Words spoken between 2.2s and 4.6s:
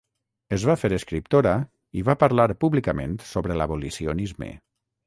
parlar públicament sobre l'abolicionisme.